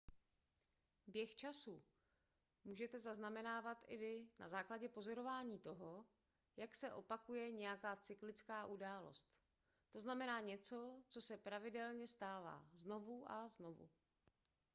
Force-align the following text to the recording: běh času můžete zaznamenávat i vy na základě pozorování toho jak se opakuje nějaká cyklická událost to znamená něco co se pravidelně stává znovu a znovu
běh 1.07 1.35
času 1.35 1.83
můžete 2.63 2.99
zaznamenávat 2.99 3.77
i 3.87 3.97
vy 3.97 4.29
na 4.39 4.49
základě 4.49 4.89
pozorování 4.89 5.59
toho 5.59 6.05
jak 6.57 6.75
se 6.75 6.93
opakuje 6.93 7.51
nějaká 7.51 7.95
cyklická 7.95 8.65
událost 8.65 9.27
to 9.91 9.99
znamená 9.99 10.39
něco 10.39 11.01
co 11.09 11.21
se 11.21 11.37
pravidelně 11.37 12.07
stává 12.07 12.67
znovu 12.73 13.31
a 13.31 13.49
znovu 13.49 13.89